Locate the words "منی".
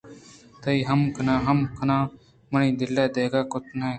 2.51-2.69